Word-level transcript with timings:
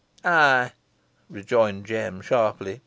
"Eigh," 0.25 0.71
rejoined 1.29 1.85
Jem, 1.85 2.21
sharply. 2.21 2.79